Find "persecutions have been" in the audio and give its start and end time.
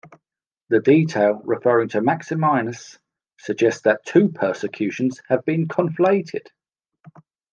4.29-5.67